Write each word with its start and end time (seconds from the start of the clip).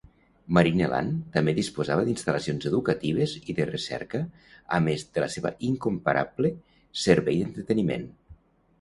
Marineland 0.57 1.19
també 1.35 1.53
disposava 1.57 2.05
d'instal·lacions 2.07 2.65
educatives 2.71 3.37
i 3.53 3.57
de 3.61 3.69
recerca 3.73 4.23
a 4.79 4.83
més 4.89 5.07
de 5.13 5.27
la 5.27 5.31
seva 5.37 5.55
incomparable 5.71 6.55
servei 7.07 7.43
d'entreteniment. 7.45 8.13